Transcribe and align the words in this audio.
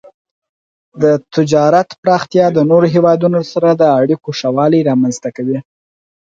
د 1.01 1.03
تجارت 1.35 1.89
پراختیا 2.01 2.45
د 2.53 2.59
نورو 2.69 2.87
هیوادونو 2.95 3.39
سره 3.51 3.69
د 3.73 3.83
اړیکو 4.01 4.29
ښه 4.39 4.49
والی 4.57 4.85
رامنځته 4.89 5.29
کوي. 5.37 5.59